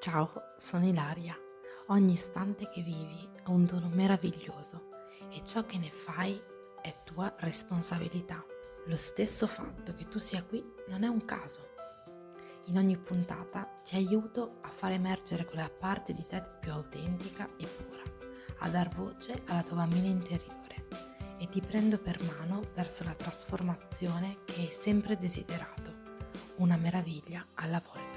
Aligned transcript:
Ciao, 0.00 0.52
sono 0.56 0.86
Ilaria. 0.86 1.36
Ogni 1.88 2.12
istante 2.12 2.68
che 2.68 2.82
vivi 2.82 3.28
è 3.44 3.48
un 3.48 3.64
dono 3.64 3.88
meraviglioso 3.88 4.90
e 5.28 5.42
ciò 5.44 5.66
che 5.66 5.76
ne 5.76 5.90
fai 5.90 6.40
è 6.80 7.02
tua 7.02 7.34
responsabilità. 7.38 8.44
Lo 8.86 8.94
stesso 8.94 9.48
fatto 9.48 9.96
che 9.96 10.06
tu 10.06 10.20
sia 10.20 10.44
qui 10.44 10.64
non 10.86 11.02
è 11.02 11.08
un 11.08 11.24
caso. 11.24 11.70
In 12.66 12.78
ogni 12.78 12.96
puntata 12.96 13.64
ti 13.82 13.96
aiuto 13.96 14.58
a 14.60 14.68
far 14.68 14.92
emergere 14.92 15.44
quella 15.44 15.68
parte 15.68 16.14
di 16.14 16.24
te 16.24 16.44
più 16.60 16.70
autentica 16.70 17.48
e 17.56 17.66
pura, 17.66 18.02
a 18.60 18.68
dar 18.68 18.90
voce 18.90 19.42
alla 19.46 19.64
tua 19.64 19.78
bambina 19.78 20.06
interiore 20.06 20.86
e 21.38 21.48
ti 21.48 21.60
prendo 21.60 21.98
per 21.98 22.22
mano 22.22 22.62
verso 22.72 23.02
la 23.02 23.14
trasformazione 23.14 24.44
che 24.44 24.60
hai 24.60 24.70
sempre 24.70 25.18
desiderato, 25.18 25.92
una 26.58 26.76
meraviglia 26.76 27.44
alla 27.54 27.82
volta. 27.84 28.07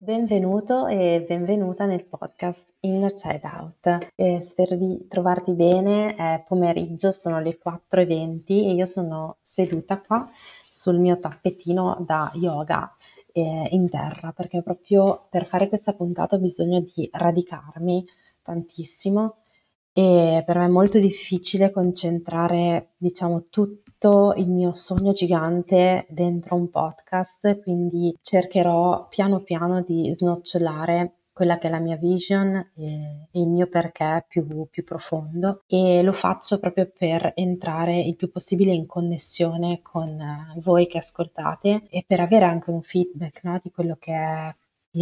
Benvenuto 0.00 0.86
e 0.86 1.24
benvenuta 1.26 1.84
nel 1.84 2.04
podcast 2.04 2.72
Inner 2.82 3.12
Child 3.14 3.42
Out. 3.42 4.12
Eh, 4.14 4.40
spero 4.42 4.76
di 4.76 5.08
trovarti 5.08 5.54
bene, 5.54 6.14
è 6.14 6.44
pomeriggio, 6.46 7.10
sono 7.10 7.40
le 7.40 7.58
4.20 7.58 8.42
e 8.46 8.74
io 8.74 8.84
sono 8.84 9.38
seduta 9.40 10.00
qua 10.00 10.30
sul 10.68 11.00
mio 11.00 11.18
tappetino 11.18 11.96
da 12.06 12.30
yoga 12.34 12.94
eh, 13.32 13.66
in 13.72 13.88
terra 13.90 14.30
perché 14.30 14.62
proprio 14.62 15.26
per 15.28 15.46
fare 15.46 15.66
questa 15.68 15.92
puntata 15.92 16.36
ho 16.36 16.38
bisogno 16.38 16.78
di 16.78 17.08
radicarmi 17.10 18.06
tantissimo 18.40 19.37
e 19.98 20.44
per 20.46 20.58
me 20.58 20.66
è 20.66 20.68
molto 20.68 21.00
difficile 21.00 21.72
concentrare 21.72 22.90
diciamo 22.98 23.46
tutto 23.50 24.32
il 24.36 24.48
mio 24.48 24.72
sogno 24.74 25.10
gigante 25.10 26.06
dentro 26.08 26.54
un 26.54 26.70
podcast, 26.70 27.60
quindi 27.62 28.16
cercherò 28.22 29.08
piano 29.08 29.40
piano 29.40 29.82
di 29.82 30.14
snocciolare 30.14 31.14
quella 31.32 31.58
che 31.58 31.66
è 31.66 31.70
la 31.70 31.80
mia 31.80 31.96
vision 31.96 32.54
e, 32.76 33.28
il 33.32 33.48
mio 33.48 33.66
perché 33.66 34.24
più, 34.28 34.68
più, 34.70 34.84
profondo. 34.84 35.64
E 35.66 36.00
lo 36.02 36.12
faccio 36.12 36.60
proprio 36.60 36.88
per 36.96 37.32
entrare 37.34 37.98
il 37.98 38.14
più 38.14 38.30
possibile 38.30 38.72
in 38.72 38.86
connessione 38.86 39.80
con 39.82 40.16
voi 40.58 40.86
che 40.86 40.98
ascoltate 40.98 41.88
e 41.90 42.04
per 42.06 42.20
avere 42.20 42.44
anche 42.44 42.70
un 42.70 42.82
feedback 42.82 43.42
no, 43.42 43.58
di 43.60 43.72
quello 43.72 43.96
che 43.98 44.12
è 44.12 44.52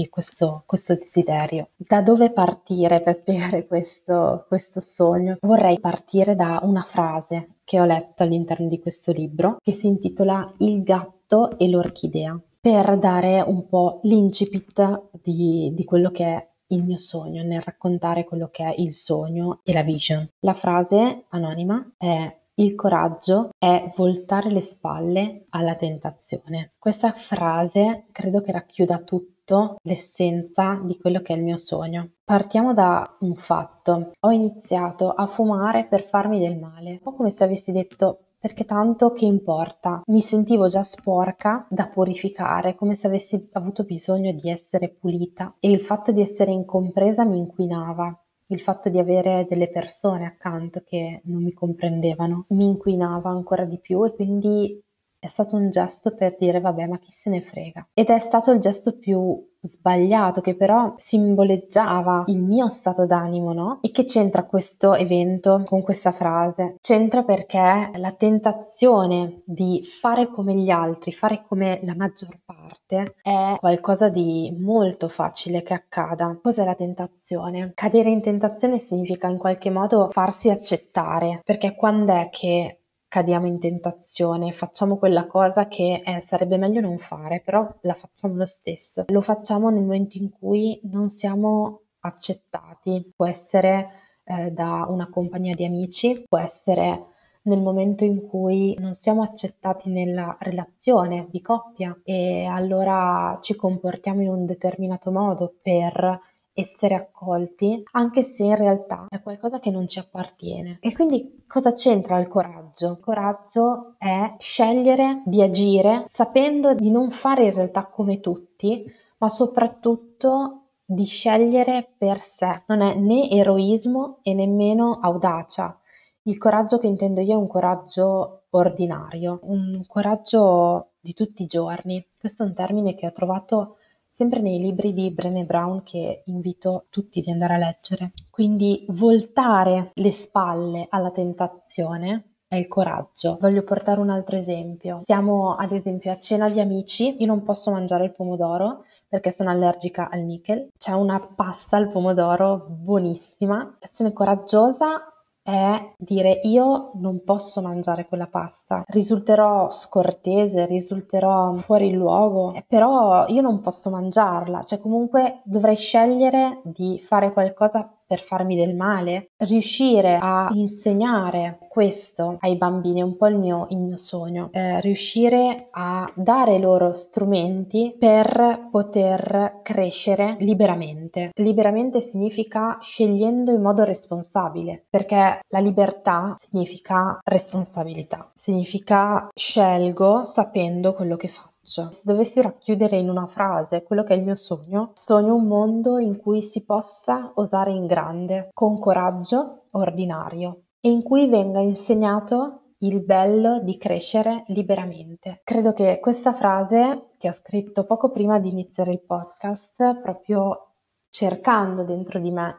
questo, 0.09 0.63
questo, 0.67 0.95
desiderio. 0.95 1.71
Da 1.77 2.03
dove 2.03 2.31
partire 2.31 3.01
per 3.01 3.17
spiegare 3.21 3.67
questo, 3.67 4.45
questo 4.49 4.81
sogno? 4.81 5.37
Vorrei 5.41 5.81
partire 5.81 6.35
da 6.35 6.61
una 6.63 6.83
frase 6.83 7.57
che 7.65 7.81
ho 7.81 7.85
letto 7.85 8.23
all'interno 8.23 8.69
di 8.69 8.79
questo 8.79 9.13
libro 9.13 9.57
che 9.63 9.73
si 9.73 9.89
intitola 9.89 10.55
Il 10.59 10.83
gatto 10.83 11.59
e 11.59 11.69
l'orchidea 11.69 12.41
per 12.61 12.99
dare 12.99 13.41
un 13.41 13.67
po' 13.69 14.01
l'incipit 14.03 15.09
di, 15.23 15.73
di 15.73 15.85
quello 15.85 16.11
che 16.11 16.25
è 16.25 16.49
il 16.69 16.83
mio 16.83 16.97
sogno, 16.97 17.45
nel 17.45 17.63
raccontare 17.63 18.25
quello 18.25 18.49
che 18.51 18.65
è 18.65 18.75
il 18.79 18.93
sogno 18.93 19.61
e 19.63 19.73
la 19.73 19.83
vision. 19.83 20.29
La 20.41 20.55
frase 20.55 21.27
anonima 21.29 21.93
è 21.97 22.45
il 22.59 22.75
coraggio 22.75 23.51
è 23.59 23.93
voltare 23.97 24.51
le 24.51 24.63
spalle 24.63 25.45
alla 25.51 25.75
tentazione. 25.75 26.73
Questa 26.79 27.13
frase 27.13 28.07
credo 28.13 28.41
che 28.41 28.53
racchiuda 28.53 28.99
tutto 28.99 29.36
tutto 29.47 29.77
l'essenza 29.83 30.81
di 30.83 30.99
quello 30.99 31.21
che 31.21 31.33
è 31.33 31.37
il 31.37 31.45
mio 31.45 31.57
sogno. 31.57 32.11
Partiamo 32.25 32.73
da 32.75 33.17
un 33.21 33.37
fatto. 33.37 34.11
Ho 34.19 34.31
iniziato 34.31 35.11
a 35.11 35.27
fumare 35.29 35.87
per 35.87 36.09
farmi 36.09 36.41
del 36.41 36.59
male, 36.59 36.91
un 36.91 37.01
po' 37.01 37.15
come 37.15 37.31
se 37.31 37.45
avessi 37.45 37.71
detto 37.71 38.23
perché 38.39 38.65
tanto 38.65 39.13
che 39.13 39.25
importa. 39.25 40.03
Mi 40.07 40.21
sentivo 40.21 40.67
già 40.67 40.83
sporca 40.83 41.67
da 41.71 41.87
purificare, 41.87 42.75
come 42.75 42.97
se 42.97 43.07
avessi 43.07 43.49
avuto 43.53 43.85
bisogno 43.85 44.33
di 44.33 44.51
essere 44.51 44.89
pulita 44.89 45.55
e 45.61 45.71
il 45.71 45.81
fatto 45.81 46.11
di 46.11 46.21
essere 46.21 46.51
incompresa 46.51 47.25
mi 47.25 47.39
inquinava. 47.39 48.21
Il 48.49 48.61
fatto 48.61 48.89
di 48.89 48.99
avere 49.01 49.47
delle 49.49 49.69
persone 49.69 50.25
accanto 50.25 50.83
che 50.85 51.21
non 51.25 51.43
mi 51.43 51.53
comprendevano 51.53 52.47
mi 52.51 52.65
inquinava 52.65 53.29
ancora 53.29 53.65
di 53.65 53.81
più 53.81 54.05
e 54.05 54.15
quindi 54.15 54.81
è 55.27 55.29
stato 55.29 55.57
un 55.57 55.71
gesto 55.71 56.15
per 56.15 56.37
dire 56.39 56.61
vabbè 56.61 56.87
ma 56.87 56.99
chi 56.99 57.11
se 57.11 57.31
ne 57.31 57.43
frega 57.43 57.89
ed 57.93 58.09
è 58.09 58.19
stato 58.19 58.53
il 58.53 58.61
gesto 58.61 58.97
più 58.97 59.45
sbagliato 59.67 60.41
che 60.41 60.55
però 60.55 60.95
simboleggiava 60.97 62.25
il 62.27 62.41
mio 62.41 62.69
stato 62.69 63.05
d'animo, 63.05 63.53
no? 63.53 63.79
E 63.83 63.91
che 63.91 64.05
c'entra 64.05 64.45
questo 64.45 64.95
evento 64.95 65.65
con 65.67 65.83
questa 65.83 66.13
frase? 66.13 66.77
C'entra 66.81 67.23
perché 67.25 67.91
la 67.95 68.13
tentazione 68.13 69.43
di 69.45 69.83
fare 69.85 70.29
come 70.29 70.55
gli 70.55 70.71
altri, 70.71 71.13
fare 71.13 71.45
come 71.47 71.81
la 71.83 71.95
maggior 71.95 72.39
parte, 72.45 73.17
è 73.23 73.57
qualcosa 73.59 74.09
di 74.09 74.55
molto 74.59 75.09
facile 75.09 75.63
che 75.63 75.75
accada. 75.75 76.39
Cos'è 76.41 76.65
la 76.65 76.75
tentazione? 76.75 77.73
Cadere 77.75 78.11
in 78.11 78.23
tentazione 78.23 78.79
significa 78.79 79.29
in 79.29 79.39
qualche 79.39 79.71
modo 79.71 80.09
farsi 80.11 80.49
accettare, 80.51 81.41
perché 81.45 81.75
quando 81.75 82.13
è 82.13 82.29
che 82.31 82.81
cadiamo 83.17 83.47
in 83.47 83.59
tentazione, 83.59 84.53
facciamo 84.53 84.99
quella 84.99 85.27
cosa 85.27 85.69
che 85.69 86.03
eh, 86.05 86.21
sarebbe 86.21 86.59
meglio 86.59 86.83
non 86.83 86.99
fare, 86.99 87.41
però 87.43 87.67
la 87.81 87.95
facciamo 87.95 88.35
lo 88.35 88.45
stesso. 88.45 89.05
Lo 89.07 89.23
facciamo 89.23 89.71
nel 89.71 89.85
momento 89.85 90.19
in 90.19 90.29
cui 90.29 90.79
non 90.93 91.09
siamo 91.09 91.85
accettati, 92.01 93.11
può 93.17 93.27
essere 93.27 93.89
eh, 94.23 94.51
da 94.51 94.85
una 94.91 95.09
compagnia 95.09 95.55
di 95.55 95.65
amici, 95.65 96.27
può 96.29 96.37
essere 96.37 97.07
nel 97.45 97.63
momento 97.63 98.05
in 98.05 98.27
cui 98.27 98.77
non 98.81 98.93
siamo 98.93 99.23
accettati 99.23 99.89
nella 99.91 100.37
relazione 100.41 101.27
di 101.31 101.41
coppia 101.41 101.99
e 102.05 102.45
allora 102.45 103.39
ci 103.41 103.57
comportiamo 103.57 104.21
in 104.21 104.29
un 104.29 104.45
determinato 104.45 105.11
modo 105.11 105.55
per 105.63 106.21
essere 106.57 106.95
accolti, 106.95 107.83
anche 107.93 108.23
se 108.23 108.45
in 108.45 108.57
realtà 108.57 109.07
è 109.11 109.21
qualcosa 109.21 109.59
che 109.59 109.71
non 109.71 109.87
ci 109.87 109.99
appartiene. 109.99 110.79
E 110.81 110.95
quindi 110.95 111.45
cosa 111.47 111.75
c'entra 111.75 112.19
il 112.19 112.29
coraggio? 112.29 112.93
Il 112.93 113.01
coraggio 113.01 113.95
è 113.99 114.35
scegliere 114.39 115.23
di 115.27 115.43
agire 115.43 116.03
sapendo 116.07 116.75
di 116.75 116.91
non 116.91 117.11
fare 117.11 117.45
in 117.45 117.55
realtà 117.55 117.85
come 117.85 118.21
tutti, 118.21 118.91
ma 119.19 119.29
soprattutto 119.29 120.63
di 120.83 121.05
scegliere 121.05 121.93
per 121.99 122.23
sé. 122.23 122.63
Non 122.69 122.81
è 122.81 122.95
né 122.95 123.29
eroismo 123.29 124.21
e 124.23 124.33
nemmeno 124.33 124.99
audacia. 125.03 125.79
Il 126.23 126.39
coraggio 126.39 126.79
che 126.79 126.87
intendo 126.87 127.21
io 127.21 127.35
è 127.35 127.37
un 127.37 127.47
coraggio 127.47 128.45
ordinario, 128.51 129.41
un 129.43 129.85
coraggio 129.87 130.93
di 131.01 131.13
tutti 131.13 131.43
i 131.43 131.47
giorni. 131.47 132.05
Questo 132.19 132.43
è 132.43 132.47
un 132.47 132.55
termine 132.55 132.95
che 132.95 133.07
ho 133.07 133.13
trovato 133.13 133.77
sempre 134.17 134.41
nei 134.41 134.59
libri 134.59 134.95
di 134.95 135.11
Brené 135.11 135.45
Brown 135.45 135.83
che 135.83 136.23
invito 136.25 136.87
tutti 136.89 137.21
di 137.21 137.31
andare 137.31 137.53
a 137.53 137.59
leggere. 137.59 138.13
Quindi 138.31 138.87
voltare 138.89 139.91
le 139.93 140.11
spalle 140.11 140.87
alla 140.89 141.11
tentazione 141.11 142.37
è 142.49 142.57
il 142.57 142.67
coraggio. 142.67 143.37
Voglio 143.39 143.63
portare 143.63 144.01
un 144.01 144.09
altro 144.09 144.37
esempio. 144.37 144.97
Siamo 144.97 145.55
ad 145.55 145.71
esempio 145.71 146.13
a 146.13 146.19
cena 146.19 146.49
di 146.49 146.61
amici, 146.61 147.17
io 147.19 147.27
non 147.27 147.43
posso 147.43 147.71
mangiare 147.71 148.05
il 148.05 148.15
pomodoro 148.15 148.85
perché 149.07 149.31
sono 149.31 149.51
allergica 149.51 150.09
al 150.09 150.23
nickel. 150.23 150.71
C'è 150.79 150.93
una 150.93 151.21
pasta 151.21 151.77
al 151.77 151.91
pomodoro 151.91 152.65
buonissima. 152.71 153.77
L'azione 153.81 154.15
coraggiosa 154.15 155.13
è 155.47 155.93
dire 155.97 156.41
io 156.43 156.91
non 156.95 157.23
posso 157.23 157.61
mangiare 157.63 158.07
quella 158.07 158.27
pasta, 158.27 158.83
risulterò 158.89 159.71
scortese, 159.71 160.67
risulterò 160.67 161.55
fuori 161.55 161.93
luogo, 161.93 162.53
però 162.67 163.27
io 163.29 163.43
non 163.43 163.61
posso 163.61 163.89
mangiarla, 163.91 164.65
cioè 164.65 164.81
comunque 164.81 165.43
dovrei 165.45 165.77
scegliere 165.77 166.63
di 166.65 166.99
fare 166.99 167.33
qualcosa 167.33 167.89
per 168.07 168.21
farmi 168.21 168.57
del 168.57 168.75
male. 168.75 169.31
Riuscire 169.37 170.19
a 170.21 170.49
insegnare 170.53 171.59
questo 171.69 172.37
ai 172.41 172.57
bambini 172.57 173.01
è 173.01 173.05
un 173.05 173.17
po' 173.17 173.27
il 173.27 173.37
mio, 173.37 173.67
il 173.71 173.79
mio 173.79 173.97
sogno, 173.97 174.49
eh, 174.53 174.81
riuscire 174.81 175.69
a 175.73 176.11
dare 176.15 176.59
loro 176.59 176.95
strumenti 176.95 177.95
per 177.99 178.69
poter 178.71 179.61
crescere 179.63 180.37
liberamente. 180.41 181.31
Liberamente 181.35 182.01
significa 182.01 182.79
scegliendo 182.81 183.53
in 183.53 183.61
modo 183.61 183.85
responsabile, 183.85 184.87
perché 184.89 185.41
la 185.49 185.59
libertà 185.59 186.35
significa 186.37 187.19
responsabilità, 187.25 188.31
significa 188.35 189.29
scelgo 189.35 190.25
sapendo 190.25 190.95
quello 190.95 191.17
che 191.17 191.29
faccio. 191.29 191.56
Se 191.67 191.89
dovessi 192.05 192.41
racchiudere 192.41 192.97
in 192.97 193.11
una 193.11 193.27
frase 193.27 193.83
quello 193.83 194.05
che 194.05 194.15
è 194.15 194.17
il 194.17 194.23
mio 194.23 194.37
sogno, 194.37 194.93
sogno 194.95 195.35
un 195.35 195.47
mondo 195.47 195.99
in 195.99 196.17
cui 196.17 196.41
si 196.41 196.65
possa 196.65 197.33
osare 197.35 197.73
in 197.73 197.87
grande, 197.87 198.51
con 198.53 198.79
coraggio 198.79 199.65
ordinario 199.73 200.67
e 200.81 200.91
in 200.91 201.03
cui 201.03 201.27
venga 201.27 201.59
insegnato 201.59 202.75
il 202.79 203.03
bello 203.03 203.61
di 203.61 203.77
crescere 203.79 204.45
liberamente. 204.49 205.41
Credo 205.43 205.73
che 205.73 205.99
questa 206.01 206.33
frase 206.33 207.15
che 207.19 207.29
ho 207.29 207.33
scritto 207.33 207.85
poco 207.85 208.11
prima 208.11 208.39
di 208.39 208.51
iniziare 208.51 208.93
il 208.93 209.01
podcast, 209.01 210.01
proprio 210.01 210.75
cercando 211.11 211.83
dentro 211.83 212.21
di 212.21 212.31
me 212.31 212.59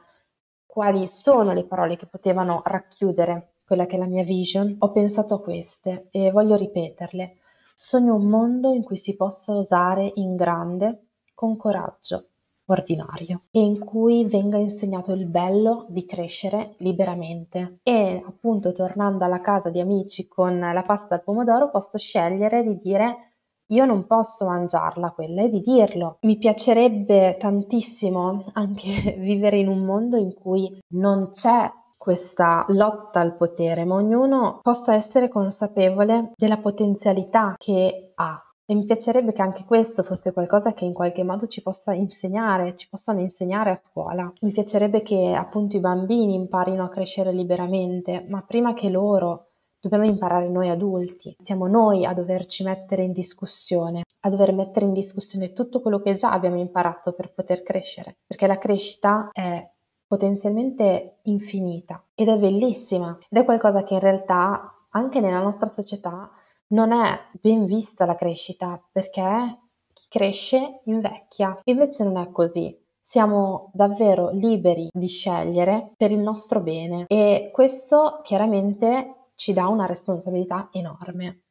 quali 0.65 1.07
sono 1.07 1.53
le 1.53 1.63
parole 1.63 1.95
che 1.95 2.07
potevano 2.07 2.61
racchiudere 2.65 3.53
quella 3.65 3.85
che 3.85 3.95
è 3.95 3.99
la 3.99 4.05
mia 4.05 4.23
vision, 4.23 4.75
ho 4.79 4.91
pensato 4.91 5.35
a 5.35 5.41
queste 5.41 6.07
e 6.11 6.31
voglio 6.31 6.55
ripeterle. 6.55 7.36
Sogno 7.79 8.15
un 8.15 8.25
mondo 8.25 8.73
in 8.73 8.81
cui 8.81 8.97
si 8.97 9.15
possa 9.15 9.55
osare 9.55 10.11
in 10.15 10.35
grande, 10.35 11.09
con 11.35 11.55
coraggio 11.57 12.29
ordinario 12.65 13.43
e 13.51 13.61
in 13.61 13.77
cui 13.77 14.25
venga 14.25 14.57
insegnato 14.57 15.13
il 15.13 15.27
bello 15.27 15.85
di 15.87 16.03
crescere 16.03 16.73
liberamente. 16.77 17.81
E 17.83 18.23
appunto 18.25 18.71
tornando 18.71 19.25
alla 19.25 19.41
casa 19.41 19.69
di 19.69 19.79
amici 19.79 20.27
con 20.27 20.57
la 20.57 20.81
pasta 20.81 21.13
al 21.13 21.23
pomodoro 21.23 21.69
posso 21.69 21.99
scegliere 21.99 22.63
di 22.63 22.79
dire 22.79 23.33
io 23.67 23.85
non 23.85 24.07
posso 24.07 24.47
mangiarla 24.47 25.11
quella 25.11 25.43
e 25.43 25.51
di 25.51 25.59
dirlo. 25.59 26.17
Mi 26.21 26.39
piacerebbe 26.39 27.37
tantissimo 27.37 28.45
anche 28.53 29.13
vivere 29.21 29.59
in 29.59 29.67
un 29.67 29.85
mondo 29.85 30.17
in 30.17 30.33
cui 30.33 30.79
non 30.93 31.29
c'è 31.29 31.71
questa 32.07 32.63
lotta 32.69 33.19
al 33.19 33.35
potere, 33.35 33.83
ma 33.83 33.95
ognuno 33.95 34.61
possa 34.61 34.93
essere 34.93 35.27
consapevole 35.27 36.31
della 36.37 36.55
potenzialità 36.55 37.55
che 37.57 38.13
ha 38.15 38.41
e 38.65 38.75
mi 38.75 38.85
piacerebbe 38.85 39.33
che 39.33 39.41
anche 39.41 39.65
questo 39.65 40.03
fosse 40.03 40.31
qualcosa 40.31 40.73
che 40.73 40.85
in 40.85 40.93
qualche 40.93 41.25
modo 41.25 41.47
ci 41.47 41.61
possa 41.61 41.91
insegnare, 41.91 42.77
ci 42.77 42.87
possano 42.89 43.19
insegnare 43.19 43.71
a 43.71 43.75
scuola. 43.75 44.31
Mi 44.39 44.51
piacerebbe 44.51 45.01
che 45.01 45.33
appunto 45.33 45.75
i 45.75 45.81
bambini 45.81 46.35
imparino 46.35 46.85
a 46.85 46.89
crescere 46.89 47.33
liberamente, 47.33 48.25
ma 48.29 48.41
prima 48.41 48.73
che 48.73 48.87
loro 48.87 49.47
dobbiamo 49.77 50.05
imparare 50.05 50.47
noi 50.47 50.69
adulti. 50.69 51.35
Siamo 51.37 51.67
noi 51.67 52.05
a 52.05 52.13
doverci 52.13 52.63
mettere 52.63 53.03
in 53.03 53.11
discussione, 53.11 54.03
a 54.21 54.29
dover 54.29 54.53
mettere 54.53 54.85
in 54.85 54.93
discussione 54.93 55.51
tutto 55.51 55.81
quello 55.81 55.99
che 55.99 56.13
già 56.13 56.31
abbiamo 56.31 56.57
imparato 56.57 57.11
per 57.11 57.33
poter 57.33 57.63
crescere, 57.63 58.15
perché 58.25 58.47
la 58.47 58.57
crescita 58.57 59.27
è 59.33 59.75
potenzialmente 60.07 61.17
infinita 61.23 62.03
ed 62.15 62.29
è 62.29 62.37
bellissima 62.37 63.17
ed 63.29 63.41
è 63.41 63.45
qualcosa 63.45 63.83
che 63.83 63.95
in 63.95 63.99
realtà 63.99 64.85
anche 64.91 65.19
nella 65.19 65.41
nostra 65.41 65.67
società 65.67 66.31
non 66.69 66.91
è 66.91 67.19
ben 67.39 67.65
vista 67.65 68.05
la 68.05 68.15
crescita 68.15 68.81
perché 68.91 69.59
chi 69.93 70.05
cresce 70.09 70.81
invecchia. 70.85 71.59
Invece 71.65 72.03
non 72.03 72.17
è 72.17 72.31
così. 72.31 72.75
Siamo 72.99 73.71
davvero 73.73 74.29
liberi 74.31 74.89
di 74.91 75.07
scegliere 75.07 75.93
per 75.95 76.11
il 76.11 76.19
nostro 76.19 76.59
bene 76.59 77.05
e 77.07 77.51
questo 77.53 78.19
chiaramente 78.23 79.29
ci 79.35 79.53
dà 79.53 79.67
una 79.67 79.85
responsabilità 79.85 80.69
enorme, 80.71 81.43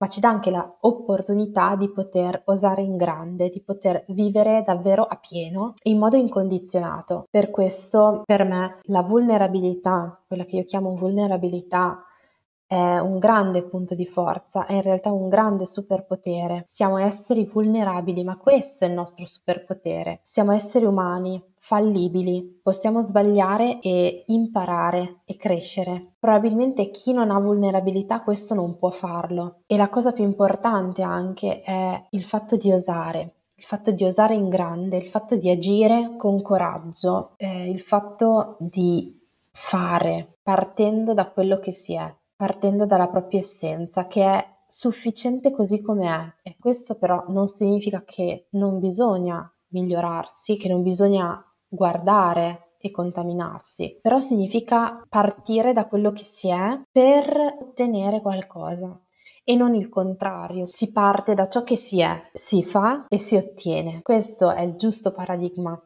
ma 0.00 0.08
ci 0.08 0.20
dà 0.20 0.30
anche 0.30 0.50
l'opportunità 0.50 1.76
di 1.76 1.90
poter 1.90 2.42
osare 2.46 2.82
in 2.82 2.96
grande, 2.96 3.50
di 3.50 3.60
poter 3.60 4.04
vivere 4.08 4.62
davvero 4.66 5.04
a 5.04 5.16
pieno 5.16 5.74
in 5.82 5.98
modo 5.98 6.16
incondizionato. 6.16 7.26
Per 7.30 7.50
questo, 7.50 8.22
per 8.24 8.44
me, 8.44 8.80
la 8.84 9.02
vulnerabilità, 9.02 10.18
quella 10.26 10.44
che 10.44 10.56
io 10.56 10.64
chiamo 10.64 10.94
vulnerabilità 10.94 12.04
è 12.70 13.00
un 13.00 13.18
grande 13.18 13.64
punto 13.64 13.96
di 13.96 14.06
forza, 14.06 14.64
è 14.64 14.74
in 14.74 14.82
realtà 14.82 15.10
un 15.10 15.28
grande 15.28 15.66
superpotere. 15.66 16.62
Siamo 16.64 16.98
esseri 16.98 17.44
vulnerabili, 17.44 18.22
ma 18.22 18.36
questo 18.36 18.84
è 18.84 18.86
il 18.88 18.94
nostro 18.94 19.26
superpotere. 19.26 20.20
Siamo 20.22 20.52
esseri 20.52 20.84
umani, 20.84 21.42
fallibili, 21.58 22.60
possiamo 22.62 23.00
sbagliare 23.00 23.80
e 23.80 24.22
imparare 24.28 25.22
e 25.24 25.36
crescere. 25.36 26.12
Probabilmente 26.20 26.92
chi 26.92 27.12
non 27.12 27.32
ha 27.32 27.40
vulnerabilità 27.40 28.20
questo 28.20 28.54
non 28.54 28.76
può 28.78 28.90
farlo. 28.90 29.62
E 29.66 29.76
la 29.76 29.88
cosa 29.88 30.12
più 30.12 30.22
importante 30.22 31.02
anche 31.02 31.62
è 31.62 32.06
il 32.10 32.22
fatto 32.22 32.56
di 32.56 32.70
osare, 32.70 33.34
il 33.56 33.64
fatto 33.64 33.90
di 33.90 34.04
osare 34.04 34.34
in 34.34 34.48
grande, 34.48 34.96
il 34.96 35.08
fatto 35.08 35.34
di 35.34 35.50
agire 35.50 36.14
con 36.16 36.40
coraggio, 36.40 37.32
eh, 37.36 37.68
il 37.68 37.80
fatto 37.80 38.54
di 38.60 39.18
fare 39.50 40.36
partendo 40.40 41.14
da 41.14 41.28
quello 41.28 41.58
che 41.58 41.72
si 41.72 41.94
è 41.94 42.14
partendo 42.40 42.86
dalla 42.86 43.08
propria 43.08 43.40
essenza, 43.40 44.06
che 44.06 44.24
è 44.24 44.46
sufficiente 44.66 45.50
così 45.50 45.82
come 45.82 46.08
è. 46.08 46.48
E 46.48 46.56
questo 46.58 46.94
però 46.94 47.22
non 47.28 47.48
significa 47.48 48.02
che 48.02 48.46
non 48.52 48.78
bisogna 48.80 49.46
migliorarsi, 49.72 50.56
che 50.56 50.70
non 50.70 50.82
bisogna 50.82 51.38
guardare 51.68 52.76
e 52.78 52.90
contaminarsi, 52.90 53.98
però 54.00 54.18
significa 54.18 55.04
partire 55.06 55.74
da 55.74 55.84
quello 55.84 56.12
che 56.12 56.24
si 56.24 56.48
è 56.48 56.80
per 56.90 57.58
ottenere 57.60 58.22
qualcosa 58.22 58.98
e 59.44 59.54
non 59.54 59.74
il 59.74 59.90
contrario, 59.90 60.64
si 60.64 60.92
parte 60.92 61.34
da 61.34 61.46
ciò 61.46 61.62
che 61.62 61.76
si 61.76 62.00
è, 62.00 62.30
si 62.32 62.62
fa 62.62 63.04
e 63.08 63.18
si 63.18 63.36
ottiene. 63.36 64.00
Questo 64.00 64.50
è 64.50 64.62
il 64.62 64.76
giusto 64.76 65.12
paradigma 65.12 65.78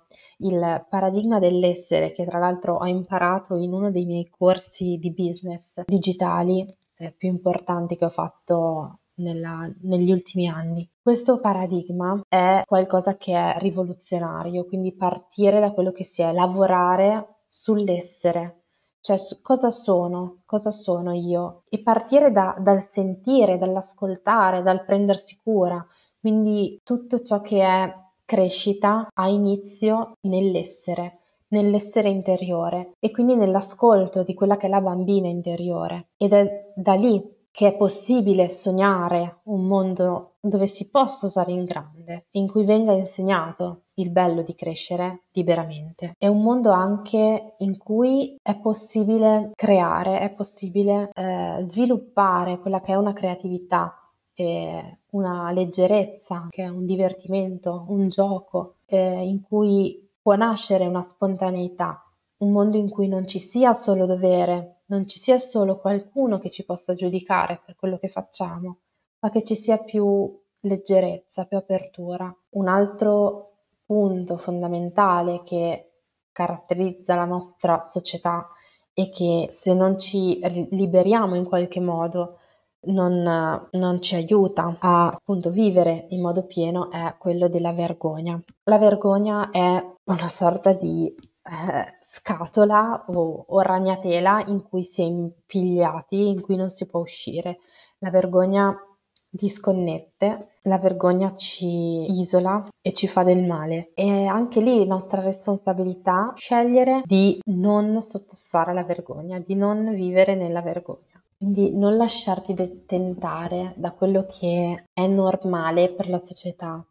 il 0.44 0.86
paradigma 0.88 1.38
dell'essere 1.38 2.12
che 2.12 2.24
tra 2.24 2.38
l'altro 2.38 2.76
ho 2.76 2.86
imparato 2.86 3.56
in 3.56 3.72
uno 3.72 3.90
dei 3.90 4.04
miei 4.04 4.28
corsi 4.28 4.96
di 4.98 5.12
business 5.12 5.82
digitali 5.84 6.66
eh, 6.96 7.12
più 7.12 7.28
importanti 7.28 7.96
che 7.96 8.04
ho 8.04 8.10
fatto 8.10 9.00
nella, 9.16 9.70
negli 9.82 10.10
ultimi 10.10 10.48
anni. 10.48 10.88
Questo 11.00 11.40
paradigma 11.40 12.20
è 12.28 12.62
qualcosa 12.66 13.16
che 13.16 13.34
è 13.34 13.58
rivoluzionario, 13.58 14.64
quindi 14.64 14.94
partire 14.94 15.60
da 15.60 15.72
quello 15.72 15.92
che 15.92 16.04
si 16.04 16.22
è, 16.22 16.32
lavorare 16.32 17.42
sull'essere, 17.46 18.64
cioè 19.00 19.16
cosa 19.42 19.70
sono, 19.70 20.42
cosa 20.46 20.70
sono 20.70 21.12
io? 21.12 21.64
E 21.68 21.82
partire 21.82 22.32
da, 22.32 22.56
dal 22.58 22.80
sentire, 22.80 23.58
dall'ascoltare, 23.58 24.62
dal 24.62 24.84
prendersi 24.84 25.38
cura, 25.42 25.84
quindi 26.18 26.80
tutto 26.82 27.20
ciò 27.20 27.42
che 27.42 27.62
è 27.62 28.02
crescita 28.24 29.08
ha 29.12 29.28
inizio 29.28 30.16
nell'essere, 30.22 31.18
nell'essere 31.48 32.08
interiore 32.08 32.92
e 32.98 33.10
quindi 33.10 33.34
nell'ascolto 33.36 34.22
di 34.22 34.34
quella 34.34 34.56
che 34.56 34.66
è 34.66 34.70
la 34.70 34.80
bambina 34.80 35.28
interiore. 35.28 36.08
Ed 36.16 36.32
è 36.32 36.72
da 36.74 36.94
lì 36.94 37.22
che 37.54 37.68
è 37.68 37.76
possibile 37.76 38.50
sognare 38.50 39.38
un 39.44 39.64
mondo 39.66 40.32
dove 40.40 40.66
si 40.66 40.90
possa 40.90 41.26
usare 41.26 41.52
in 41.52 41.64
grande, 41.64 42.26
in 42.32 42.48
cui 42.48 42.64
venga 42.64 42.90
insegnato 42.92 43.82
il 43.94 44.10
bello 44.10 44.42
di 44.42 44.56
crescere 44.56 45.26
liberamente. 45.32 46.16
È 46.18 46.26
un 46.26 46.42
mondo 46.42 46.72
anche 46.72 47.54
in 47.58 47.78
cui 47.78 48.36
è 48.42 48.56
possibile 48.56 49.52
creare, 49.54 50.18
è 50.18 50.30
possibile 50.30 51.10
eh, 51.14 51.58
sviluppare 51.60 52.58
quella 52.58 52.80
che 52.80 52.92
è 52.92 52.96
una 52.96 53.12
creatività 53.12 54.03
e 54.34 54.98
una 55.10 55.52
leggerezza, 55.52 56.48
che 56.50 56.64
è 56.64 56.68
un 56.68 56.84
divertimento, 56.84 57.86
un 57.88 58.08
gioco, 58.08 58.76
eh, 58.86 59.24
in 59.26 59.40
cui 59.40 60.10
può 60.20 60.34
nascere 60.34 60.86
una 60.86 61.02
spontaneità, 61.02 62.02
un 62.38 62.50
mondo 62.50 62.76
in 62.76 62.90
cui 62.90 63.08
non 63.08 63.26
ci 63.26 63.38
sia 63.38 63.72
solo 63.72 64.06
dovere, 64.06 64.82
non 64.86 65.06
ci 65.06 65.18
sia 65.18 65.38
solo 65.38 65.78
qualcuno 65.78 66.38
che 66.38 66.50
ci 66.50 66.64
possa 66.64 66.94
giudicare 66.94 67.60
per 67.64 67.76
quello 67.76 67.98
che 67.98 68.08
facciamo, 68.08 68.78
ma 69.20 69.30
che 69.30 69.42
ci 69.42 69.54
sia 69.54 69.78
più 69.78 70.38
leggerezza, 70.60 71.44
più 71.44 71.56
apertura. 71.56 72.34
Un 72.50 72.68
altro 72.68 73.52
punto 73.86 74.36
fondamentale 74.36 75.42
che 75.42 75.90
caratterizza 76.32 77.14
la 77.14 77.24
nostra 77.24 77.80
società 77.80 78.48
e 78.92 79.10
che 79.10 79.46
se 79.50 79.74
non 79.74 79.98
ci 79.98 80.40
liberiamo 80.70 81.34
in 81.34 81.44
qualche 81.44 81.80
modo 81.80 82.38
non, 82.86 83.68
non, 83.70 84.02
ci 84.02 84.14
aiuta 84.14 84.76
a 84.78 85.06
appunto 85.08 85.50
vivere 85.50 86.06
in 86.10 86.20
modo 86.20 86.44
pieno 86.44 86.90
è 86.90 87.14
quello 87.18 87.48
della 87.48 87.72
vergogna. 87.72 88.40
La 88.64 88.78
vergogna 88.78 89.50
è 89.50 89.84
una 90.04 90.28
sorta 90.28 90.72
di 90.72 91.06
eh, 91.06 91.98
scatola 92.00 93.04
o, 93.08 93.44
o 93.48 93.60
ragnatela 93.60 94.44
in 94.46 94.62
cui 94.62 94.84
si 94.84 95.02
è 95.02 95.04
impigliati, 95.04 96.28
in 96.28 96.40
cui 96.40 96.56
non 96.56 96.70
si 96.70 96.86
può 96.86 97.00
uscire. 97.00 97.58
La 97.98 98.10
vergogna 98.10 98.74
disconnette, 99.34 100.58
la 100.62 100.78
vergogna 100.78 101.34
ci 101.34 102.06
isola 102.08 102.62
e 102.80 102.92
ci 102.92 103.08
fa 103.08 103.24
del 103.24 103.44
male. 103.44 103.90
E 103.94 104.26
anche 104.26 104.60
lì 104.60 104.86
nostra 104.86 105.20
responsabilità 105.20 106.32
scegliere 106.36 107.02
di 107.04 107.40
non 107.46 108.00
sottostare 108.00 108.70
alla 108.70 108.84
vergogna, 108.84 109.40
di 109.40 109.56
non 109.56 109.92
vivere 109.92 110.36
nella 110.36 110.62
vergogna. 110.62 111.13
Quindi 111.44 111.76
non 111.76 111.98
lasciarti 111.98 112.54
tentare 112.86 113.74
da 113.76 113.90
quello 113.92 114.24
che 114.26 114.86
è 114.94 115.06
normale 115.06 115.90
per 115.90 116.08
la 116.08 116.16
società, 116.16 116.82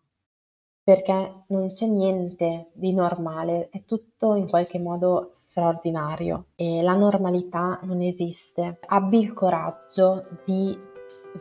perché 0.83 1.45
non 1.47 1.71
c'è 1.71 1.87
niente 1.87 2.69
di 2.73 2.93
normale, 2.93 3.69
è 3.71 3.83
tutto 3.83 4.35
in 4.35 4.47
qualche 4.47 4.77
modo 4.77 5.29
straordinario 5.31 6.49
e 6.53 6.83
la 6.83 6.93
normalità 6.93 7.79
non 7.81 8.03
esiste. 8.03 8.77
Abbi 8.85 9.17
il 9.17 9.33
coraggio 9.33 10.23
di 10.45 10.77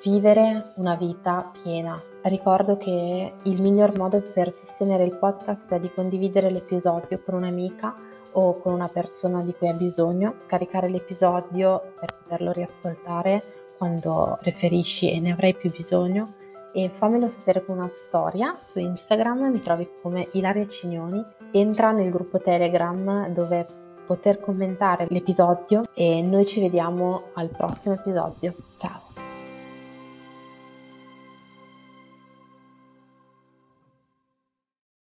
vivere 0.02 0.72
una 0.76 0.94
vita 0.94 1.52
piena. 1.62 1.94
Ricordo 2.22 2.78
che 2.78 3.34
il 3.42 3.60
miglior 3.60 3.98
modo 3.98 4.22
per 4.22 4.50
sostenere 4.50 5.04
il 5.04 5.18
podcast 5.18 5.70
è 5.74 5.78
di 5.78 5.92
condividere 5.92 6.50
l'episodio 6.50 7.20
con 7.22 7.34
un'amica 7.34 7.94
o 8.32 8.58
con 8.58 8.72
una 8.72 8.88
persona 8.88 9.42
di 9.42 9.54
cui 9.54 9.68
hai 9.68 9.74
bisogno, 9.74 10.34
caricare 10.46 10.88
l'episodio 10.88 11.92
per 11.98 12.16
poterlo 12.16 12.52
riascoltare 12.52 13.42
quando 13.76 14.38
preferisci 14.40 15.10
e 15.10 15.20
ne 15.20 15.32
avrai 15.32 15.54
più 15.54 15.70
bisogno 15.70 16.34
e 16.72 16.88
fammelo 16.88 17.26
sapere 17.26 17.64
con 17.64 17.78
una 17.78 17.88
storia 17.88 18.56
su 18.60 18.78
Instagram, 18.78 19.50
mi 19.50 19.60
trovi 19.60 19.88
come 20.00 20.28
Ilaria 20.32 20.64
Cignoni, 20.64 21.22
entra 21.50 21.92
nel 21.92 22.10
gruppo 22.10 22.40
Telegram 22.40 23.28
dove 23.28 23.66
poter 24.06 24.40
commentare 24.40 25.06
l'episodio 25.10 25.82
e 25.94 26.22
noi 26.22 26.46
ci 26.46 26.60
vediamo 26.60 27.30
al 27.34 27.50
prossimo 27.50 27.94
episodio. 27.94 28.54
Ciao! 28.76 29.01